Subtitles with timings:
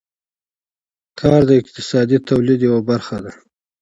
[1.19, 3.31] کار د اقتصادي تولید یوه برخه ده.